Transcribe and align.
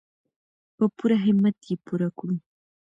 په 0.75 0.85
پوره 0.95 1.17
همت 1.25 1.57
یې 1.67 1.75
پوره 1.85 2.09
کړو. 2.17 2.35